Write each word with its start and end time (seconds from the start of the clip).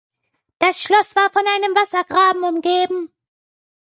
Das 0.57 0.81
Schloss 0.81 1.15
war 1.15 1.29
von 1.29 1.43
einem 1.45 1.75
Wassergraben 1.75 2.41
umgeben. 2.43 3.11